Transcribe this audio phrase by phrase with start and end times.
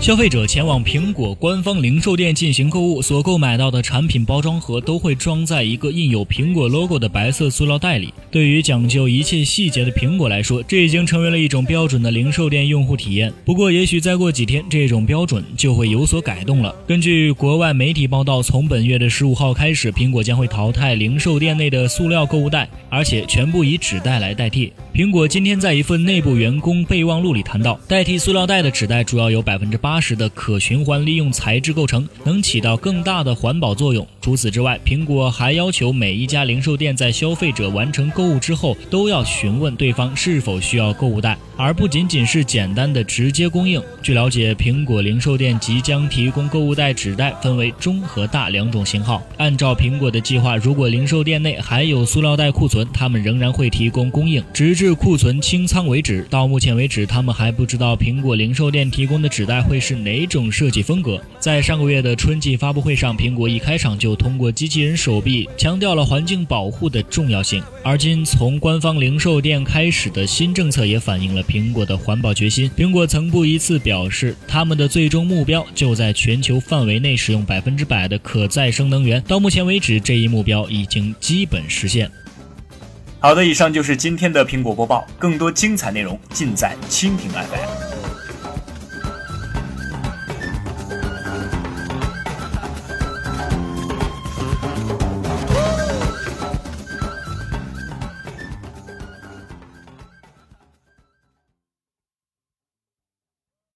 [0.00, 8.14] 消费者前往苹果官方零售店进行购物，所购买到的产品包装盒都会装在一个印有苹果 logo 的白色塑料袋里。
[8.30, 13.32] 对于讲究一切细节的苹果来说，这已经成为了一种标准的零售店用户体验。
[13.44, 16.74] 不过，也许再过几天，这种标准就会有所改动了。
[16.86, 24.72] 根据国外媒体报道，从本月的十五号开始，苹果将会淘汰零售店内的塑料购物袋，而且全部以纸袋来代替。
[24.94, 34.06] 苹果今天在一份内部员工备忘录里谈到，代替塑料袋的纸袋主要有百分之八八十的可循环利用材质构成，能起到更大的环保作用。
[34.20, 43.82] 除此之外，苹果还要求每一家零售店在消费者完成购物之后，都要询问对方是否需要购物袋，而不仅仅是简单的直接供应。
[44.02, 49.22] 据了解，苹果零售店即将提供购物袋纸袋，分为中和大两种型号。
[49.38, 54.92] 按照苹果的计划，如果零售店内还有塑料袋库存，他们仍然会提供供应，直至。
[54.92, 56.26] 库存清仓为止。
[56.28, 61.20] 到目前为止，他们还不知道苹果零售店提供的纸袋会是哪种设计风格。
[61.38, 67.62] 在上个月的春季发布会上，苹果一开场就通过机器人手臂强调了环境保护的重要性。
[67.82, 72.70] 而今，从官方零售店开始的新政策也反映了苹果的环保决心。
[72.76, 79.22] 苹果曾不一次表示，他们的最终目标就在全球范围内使用百分之百的可再生能源。
[79.28, 82.10] 到目前为止，这一目标已经基本实现。
[83.20, 87.87] 好的，以上就是今天的苹果播报，更多精彩内容尽在蜻蜓 FM。